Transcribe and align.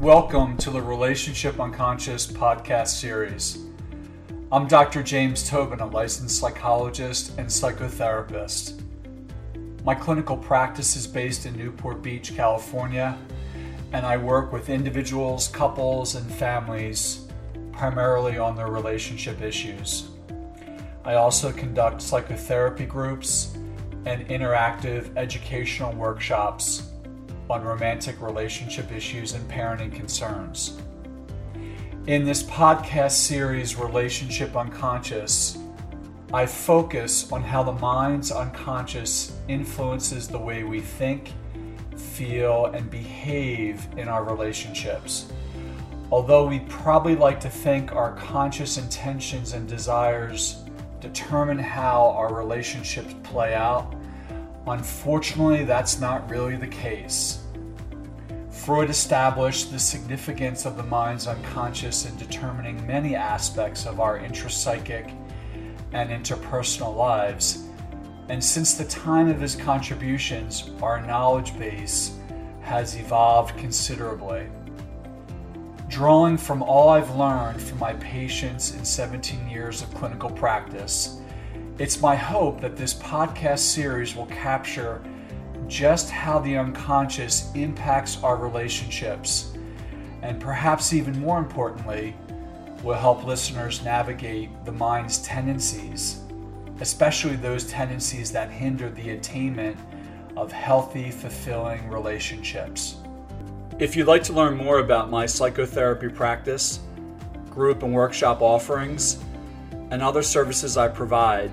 Welcome 0.00 0.58
to 0.58 0.68
the 0.68 0.82
Relationship 0.82 1.58
Unconscious 1.58 2.26
podcast 2.26 2.88
series. 2.88 3.64
I'm 4.52 4.68
Dr. 4.68 5.02
James 5.02 5.48
Tobin, 5.48 5.80
a 5.80 5.86
licensed 5.86 6.38
psychologist 6.38 7.32
and 7.38 7.48
psychotherapist. 7.48 8.82
My 9.84 9.94
clinical 9.94 10.36
practice 10.36 10.96
is 10.96 11.06
based 11.06 11.46
in 11.46 11.56
Newport 11.56 12.02
Beach, 12.02 12.36
California, 12.36 13.16
and 13.94 14.04
I 14.04 14.18
work 14.18 14.52
with 14.52 14.68
individuals, 14.68 15.48
couples, 15.48 16.14
and 16.14 16.30
families 16.30 17.26
primarily 17.72 18.36
on 18.36 18.54
their 18.54 18.68
relationship 18.68 19.40
issues. 19.40 20.10
I 21.06 21.14
also 21.14 21.50
conduct 21.52 22.02
psychotherapy 22.02 22.84
groups 22.84 23.56
and 24.04 24.28
interactive 24.28 25.16
educational 25.16 25.94
workshops 25.94 26.90
on 27.48 27.62
romantic 27.62 28.20
relationship 28.20 28.92
issues 28.92 29.32
and 29.32 29.48
parenting 29.50 29.92
concerns. 29.92 30.78
In 32.06 32.24
this 32.24 32.42
podcast 32.44 33.12
series, 33.12 33.76
Relationship 33.76 34.56
Unconscious, 34.56 35.58
I 36.32 36.46
focus 36.46 37.32
on 37.32 37.42
how 37.42 37.62
the 37.62 37.72
mind's 37.72 38.30
unconscious 38.30 39.36
influences 39.48 40.28
the 40.28 40.38
way 40.38 40.62
we 40.62 40.80
think, 40.80 41.32
feel, 41.96 42.66
and 42.66 42.88
behave 42.90 43.86
in 43.96 44.06
our 44.06 44.22
relationships. 44.22 45.32
Although 46.12 46.46
we 46.46 46.60
probably 46.60 47.16
like 47.16 47.40
to 47.40 47.50
think 47.50 47.92
our 47.92 48.14
conscious 48.14 48.78
intentions 48.78 49.52
and 49.52 49.68
desires 49.68 50.62
determine 51.00 51.58
how 51.58 52.10
our 52.16 52.32
relationships 52.32 53.14
play 53.24 53.54
out, 53.54 53.95
unfortunately, 54.66 55.64
that's 55.64 56.00
not 56.00 56.28
really 56.30 56.56
the 56.56 56.66
case. 56.66 57.42
Freud 58.50 58.90
established 58.90 59.70
the 59.70 59.78
significance 59.78 60.66
of 60.66 60.76
the 60.76 60.82
mind's 60.82 61.26
unconscious 61.28 62.04
in 62.04 62.16
determining 62.16 62.84
many 62.86 63.14
aspects 63.14 63.86
of 63.86 64.00
our 64.00 64.18
intrapsychic 64.18 65.14
and 65.92 66.10
interpersonal 66.10 66.96
lives. 66.96 67.64
And 68.28 68.42
since 68.42 68.74
the 68.74 68.84
time 68.86 69.28
of 69.28 69.40
his 69.40 69.54
contributions, 69.54 70.70
our 70.82 71.00
knowledge 71.00 71.56
base 71.58 72.16
has 72.60 72.96
evolved 72.96 73.56
considerably. 73.56 74.48
Drawing 75.88 76.36
from 76.36 76.60
all 76.64 76.88
I've 76.88 77.14
learned 77.14 77.62
from 77.62 77.78
my 77.78 77.92
patients 77.94 78.74
in 78.74 78.84
17 78.84 79.48
years 79.48 79.82
of 79.82 79.94
clinical 79.94 80.30
practice, 80.30 81.20
it's 81.78 82.00
my 82.00 82.16
hope 82.16 82.58
that 82.62 82.74
this 82.74 82.94
podcast 82.94 83.58
series 83.58 84.16
will 84.16 84.26
capture 84.26 85.02
just 85.68 86.08
how 86.08 86.38
the 86.38 86.56
unconscious 86.56 87.52
impacts 87.54 88.22
our 88.22 88.36
relationships, 88.36 89.52
and 90.22 90.40
perhaps 90.40 90.94
even 90.94 91.18
more 91.20 91.38
importantly, 91.38 92.16
will 92.82 92.94
help 92.94 93.24
listeners 93.24 93.84
navigate 93.84 94.48
the 94.64 94.72
mind's 94.72 95.18
tendencies, 95.18 96.22
especially 96.80 97.36
those 97.36 97.64
tendencies 97.66 98.32
that 98.32 98.50
hinder 98.50 98.88
the 98.88 99.10
attainment 99.10 99.76
of 100.34 100.50
healthy, 100.50 101.10
fulfilling 101.10 101.86
relationships. 101.90 102.96
If 103.78 103.96
you'd 103.96 104.06
like 104.06 104.22
to 104.24 104.32
learn 104.32 104.56
more 104.56 104.78
about 104.78 105.10
my 105.10 105.26
psychotherapy 105.26 106.08
practice, 106.08 106.80
group 107.50 107.82
and 107.82 107.92
workshop 107.92 108.40
offerings, 108.40 109.22
and 109.90 110.02
other 110.02 110.22
services 110.22 110.78
I 110.78 110.88
provide, 110.88 111.50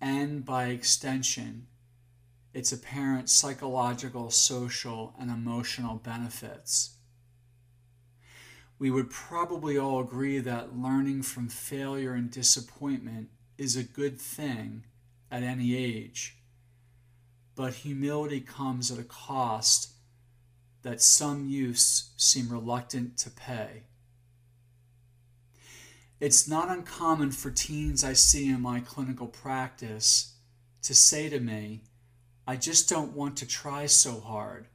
and, 0.00 0.44
by 0.44 0.66
extension, 0.66 1.66
its 2.54 2.72
apparent 2.72 3.28
psychological, 3.28 4.30
social, 4.30 5.14
and 5.18 5.30
emotional 5.30 5.96
benefits. 5.96 6.96
We 8.78 8.90
would 8.90 9.10
probably 9.10 9.76
all 9.76 10.00
agree 10.00 10.38
that 10.38 10.76
learning 10.76 11.22
from 11.22 11.48
failure 11.48 12.14
and 12.14 12.30
disappointment 12.30 13.28
is 13.58 13.76
a 13.76 13.82
good 13.82 14.18
thing 14.18 14.84
at 15.30 15.42
any 15.42 15.76
age, 15.76 16.38
but 17.54 17.74
humility 17.74 18.40
comes 18.40 18.90
at 18.90 18.98
a 18.98 19.04
cost 19.04 19.92
that 20.82 21.02
some 21.02 21.48
youths 21.48 22.10
seem 22.16 22.48
reluctant 22.48 23.16
to 23.18 23.30
pay. 23.30 23.84
It's 26.20 26.46
not 26.46 26.70
uncommon 26.70 27.30
for 27.32 27.50
teens 27.50 28.04
I 28.04 28.12
see 28.12 28.48
in 28.48 28.60
my 28.60 28.80
clinical 28.80 29.26
practice 29.26 30.34
to 30.82 30.94
say 30.94 31.28
to 31.28 31.40
me, 31.40 31.82
I 32.46 32.56
just 32.56 32.88
don't 32.88 33.14
want 33.14 33.36
to 33.38 33.46
try 33.46 33.86
so 33.86 34.20
hard. 34.20 34.66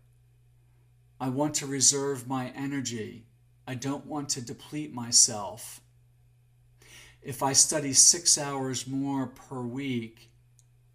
I 1.19 1.29
want 1.29 1.55
to 1.55 1.67
reserve 1.67 2.27
my 2.27 2.51
energy. 2.55 3.25
I 3.67 3.75
don't 3.75 4.05
want 4.05 4.29
to 4.29 4.41
deplete 4.41 4.93
myself. 4.93 5.81
If 7.22 7.41
I 7.41 7.53
study 7.53 7.93
six 7.93 8.37
hours 8.37 8.85
more 8.85 9.27
per 9.27 9.61
week, 9.61 10.31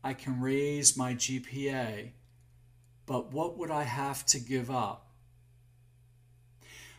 I 0.02 0.14
can 0.14 0.40
raise 0.40 0.96
my 0.96 1.14
GPA 1.14 2.12
but 3.10 3.32
what 3.32 3.58
would 3.58 3.72
I 3.72 3.82
have 3.82 4.24
to 4.26 4.38
give 4.38 4.70
up? 4.70 5.10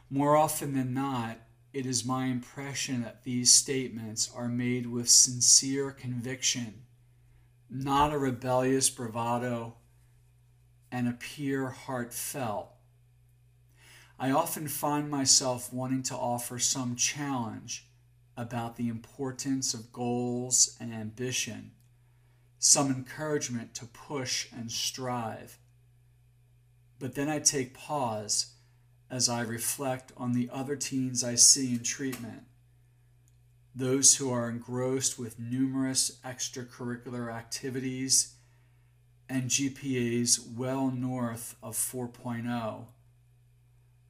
More 0.09 0.35
often 0.35 0.73
than 0.73 0.93
not, 0.93 1.39
it 1.71 1.85
is 1.85 2.03
my 2.03 2.25
impression 2.25 3.01
that 3.03 3.23
these 3.23 3.49
statements 3.53 4.29
are 4.35 4.49
made 4.49 4.87
with 4.87 5.07
sincere 5.07 5.89
conviction, 5.91 6.81
not 7.69 8.11
a 8.11 8.17
rebellious 8.17 8.89
bravado, 8.89 9.75
and 10.91 11.07
appear 11.07 11.69
heartfelt. 11.69 12.73
I 14.19 14.31
often 14.31 14.67
find 14.67 15.09
myself 15.09 15.71
wanting 15.71 16.03
to 16.03 16.15
offer 16.17 16.59
some 16.59 16.97
challenge 16.97 17.87
about 18.35 18.75
the 18.75 18.89
importance 18.89 19.73
of 19.73 19.93
goals 19.93 20.75
and 20.77 20.93
ambition, 20.93 21.71
some 22.59 22.91
encouragement 22.91 23.73
to 23.75 23.85
push 23.85 24.47
and 24.51 24.69
strive. 24.69 25.57
But 27.01 27.15
then 27.15 27.29
I 27.29 27.39
take 27.39 27.73
pause 27.73 28.53
as 29.09 29.27
I 29.27 29.41
reflect 29.41 30.11
on 30.15 30.33
the 30.33 30.47
other 30.53 30.75
teens 30.75 31.23
I 31.23 31.33
see 31.33 31.73
in 31.73 31.81
treatment, 31.81 32.43
those 33.73 34.17
who 34.17 34.31
are 34.31 34.47
engrossed 34.47 35.17
with 35.17 35.39
numerous 35.39 36.19
extracurricular 36.23 37.33
activities 37.33 38.35
and 39.27 39.49
GPAs 39.49 40.55
well 40.55 40.91
north 40.91 41.55
of 41.63 41.75
4.0, 41.75 42.85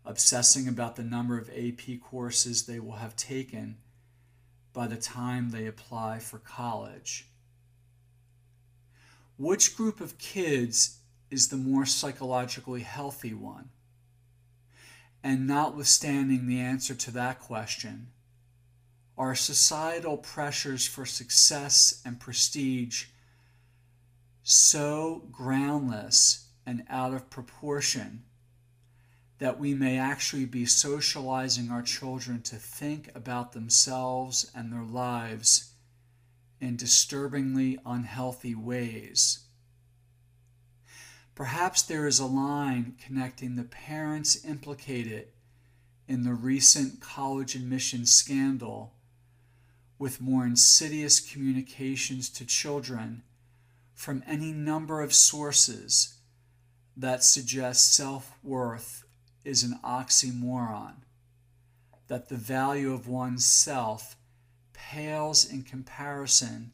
obsessing 0.04 0.68
about 0.68 0.98
the 0.98 1.04
number 1.04 1.38
of 1.38 1.50
AP 1.50 2.02
courses 2.02 2.66
they 2.66 2.82
will 2.82 2.98
have 2.98 3.16
taken 3.16 3.78
by 4.74 4.88
the 4.88 4.98
time 4.98 5.52
they 5.52 5.66
apply 5.66 6.20
for 6.20 6.40
college. 6.40 7.28
Which 9.38 9.78
group 9.78 10.02
of 10.02 10.18
kids 10.18 10.98
is 11.32 11.48
the 11.48 11.58
more 11.58 11.86
psychologically 11.86 12.82
healthy 12.82 13.34
one. 13.34 13.70
And 15.24 15.48
notwithstanding 15.48 16.48
the 16.48 16.60
answer 16.60 16.94
to 16.94 17.12
that 17.12 17.40
question, 17.40 18.08
our 19.18 19.36
societal 19.36 20.18
pressures 20.18 20.88
for 20.88 21.06
success 21.06 22.02
and 22.06 22.20
prestige 22.20 23.06
so 24.44 25.28
groundless 25.32 26.48
and 26.66 26.84
out 26.90 27.14
of 27.14 27.30
proportion 27.30 28.24
that 29.38 29.60
we 29.60 29.74
may 29.74 29.98
actually 29.98 30.46
be 30.46 30.66
socializing 30.66 31.72
our 31.72 31.82
children 31.82 32.42
to 32.42 32.56
think 32.56 33.10
about 33.16 33.54
themselves 33.54 34.52
and 34.54 34.72
their 34.72 34.84
lives 34.84 35.74
in 36.60 36.76
disturbingly 36.76 37.78
unhealthy 37.86 38.54
ways. 38.54 39.48
Perhaps 41.36 41.84
there 41.84 42.08
is 42.08 42.20
a 42.20 42.26
line 42.26 42.96
connecting 43.04 43.56
the 43.56 43.64
parents 43.64 44.44
implicated 44.46 45.28
in 46.08 46.24
the 46.24 46.34
recent 46.34 47.00
college 47.00 47.56
admissions 47.56 48.14
scandal 48.14 48.94
with 49.98 50.20
more 50.20 50.46
insidious 50.46 51.20
communications 51.20 52.28
to 52.28 52.46
children 52.46 53.24
from 53.94 54.24
any 54.26 54.52
number 54.52 55.02
of 55.02 55.14
sources 55.14 56.16
that 56.98 57.24
suggest 57.24 57.94
self 57.94 58.34
worth 58.44 59.06
is 59.46 59.64
an 59.64 59.80
oxymoron, 59.84 60.96
that 62.08 62.30
the 62.30 62.36
value 62.36 62.94
of 62.94 63.08
one's 63.08 63.46
self 63.46 64.16
pales 64.74 65.46
in 65.46 65.64
comparison 65.64 66.72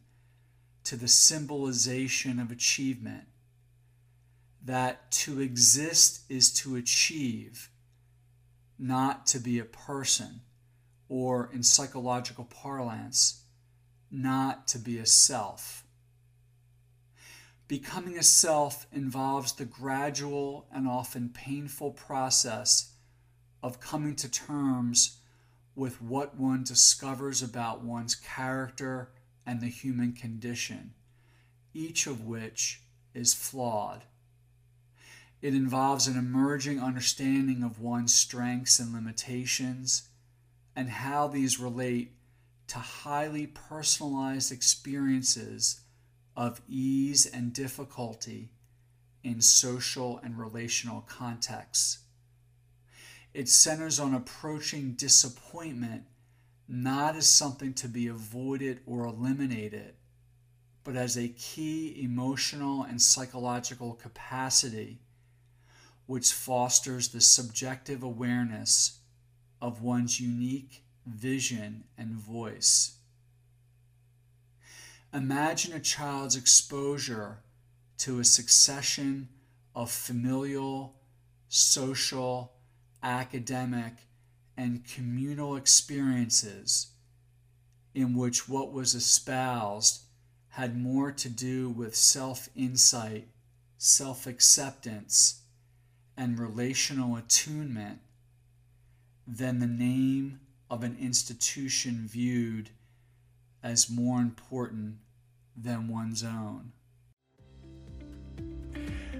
to 0.83 0.95
the 0.95 1.07
symbolization 1.07 2.39
of 2.39 2.49
achievement, 2.49 3.25
that 4.67 5.09
to 5.09 5.39
exist 5.39 6.21
is 6.29 6.51
to 6.51 6.75
achieve, 6.75 7.69
not 8.77 9.25
to 9.25 9.39
be 9.39 9.59
a 9.59 9.65
person 9.65 10.41
or 11.07 11.49
in 11.53 11.63
psychological 11.63 12.43
parlance, 12.43 13.43
not 14.11 14.67
to 14.67 14.77
be 14.77 14.97
a 14.97 15.05
self. 15.05 15.85
Becoming 17.69 18.17
a 18.17 18.23
self 18.23 18.85
involves 18.91 19.53
the 19.53 19.63
gradual 19.63 20.67
and 20.69 20.85
often 20.85 21.29
painful 21.29 21.91
process 21.91 22.91
of 23.63 23.79
coming 23.79 24.17
to 24.17 24.29
terms 24.29 25.19
with 25.75 26.01
what 26.01 26.35
one 26.35 26.65
discovers 26.65 27.41
about 27.41 27.83
one's 27.83 28.15
character 28.15 29.11
and 29.45 29.61
the 29.61 29.67
human 29.67 30.11
condition, 30.11 30.93
each 31.73 32.05
of 32.05 32.25
which 32.25 32.81
is 33.13 33.33
flawed. 33.33 34.03
It 35.41 35.53
involves 35.53 36.07
an 36.07 36.17
emerging 36.17 36.79
understanding 36.79 37.63
of 37.63 37.79
one's 37.79 38.13
strengths 38.13 38.79
and 38.79 38.91
limitations 38.93 40.09
and 40.75 40.89
how 40.89 41.27
these 41.27 41.59
relate 41.59 42.13
to 42.67 42.79
highly 42.79 43.47
personalized 43.47 44.51
experiences 44.51 45.81
of 46.35 46.61
ease 46.67 47.25
and 47.25 47.53
difficulty 47.53 48.51
in 49.23 49.41
social 49.41 50.19
and 50.23 50.37
relational 50.37 51.01
contexts. 51.01 51.99
It 53.33 53.47
centers 53.47 53.99
on 53.99 54.13
approaching 54.13 54.93
disappointment 54.93 56.03
not 56.67 57.15
as 57.15 57.27
something 57.27 57.73
to 57.75 57.87
be 57.87 58.07
avoided 58.07 58.81
or 58.85 59.05
eliminated, 59.05 59.93
but 60.83 60.95
as 60.95 61.17
a 61.17 61.29
key 61.29 62.01
emotional 62.01 62.83
and 62.83 63.01
psychological 63.01 63.93
capacity 63.93 64.99
which 66.07 66.31
fosters 66.31 67.09
the 67.09 67.21
subjective 67.21 68.01
awareness 68.01 68.99
of 69.61 69.81
one's 69.81 70.19
unique 70.19 70.83
vision 71.05 71.83
and 71.97 72.15
voice. 72.15 72.97
Imagine 75.13 75.73
a 75.73 75.79
child's 75.79 76.35
exposure 76.35 77.39
to 77.99 78.19
a 78.19 78.25
succession 78.25 79.29
of 79.75 79.91
familial, 79.91 80.95
social, 81.47 82.53
academic, 83.03 83.93
and 84.57 84.85
communal 84.85 85.55
experiences 85.55 86.87
in 87.93 88.15
which 88.15 88.49
what 88.49 88.71
was 88.71 88.95
espoused 88.95 90.01
had 90.49 90.77
more 90.77 91.11
to 91.11 91.29
do 91.29 91.69
with 91.69 91.95
self 91.95 92.49
insight, 92.55 93.27
self 93.77 94.27
acceptance, 94.27 95.41
and 96.17 96.39
relational 96.39 97.15
attunement 97.15 97.99
than 99.27 99.59
the 99.59 99.67
name 99.67 100.39
of 100.69 100.83
an 100.83 100.97
institution 100.99 102.07
viewed 102.09 102.71
as 103.63 103.89
more 103.89 104.19
important 104.19 104.97
than 105.55 105.87
one's 105.87 106.23
own. 106.23 106.73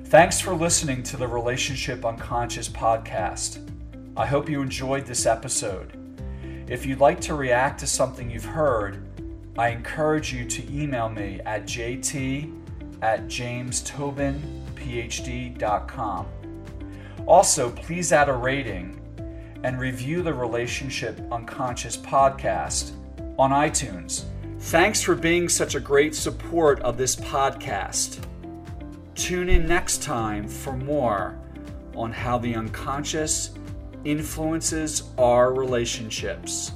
Thanks 0.06 0.40
for 0.40 0.54
listening 0.54 1.02
to 1.04 1.18
the 1.18 1.28
Relationship 1.28 2.06
Unconscious 2.06 2.70
podcast. 2.70 3.60
I 4.16 4.26
hope 4.26 4.50
you 4.50 4.62
enjoyed 4.62 5.06
this 5.06 5.26
episode. 5.26 5.98
If 6.68 6.86
you'd 6.86 7.00
like 7.00 7.20
to 7.22 7.34
react 7.36 7.80
to 7.82 7.88
something 7.88 8.32
you've 8.32 8.46
heard, 8.46 9.04
I 9.58 9.70
encourage 9.70 10.34
you 10.34 10.46
to 10.46 10.74
email 10.74 11.10
me 11.10 11.42
at 11.46 11.64
jt 11.64 12.54
at 13.02 13.28
jamestobinphd.com. 13.28 16.28
Also, 17.28 17.70
please 17.72 18.14
add 18.14 18.30
a 18.30 18.34
rating 18.34 19.02
and 19.64 19.78
review 19.80 20.24
the 20.24 20.34
Relationship 20.34 21.20
Unconscious 21.30 21.98
podcast 21.98 22.92
on 23.38 23.52
iTunes. 23.52 24.24
Thanks 24.60 25.02
for 25.02 25.14
being 25.14 25.50
such 25.50 25.76
a 25.76 25.80
great 25.80 26.16
support 26.16 26.80
of 26.82 26.98
this 26.98 27.18
podcast. 27.18 28.26
Tune 29.14 29.50
in 29.50 29.68
next 29.68 30.02
time 30.02 30.48
for 30.48 30.72
more 30.72 31.38
on 31.96 32.14
how 32.14 32.38
the 32.38 32.56
unconscious 32.56 33.52
influences 34.06 35.04
our 35.18 35.54
relationships. 35.54 36.72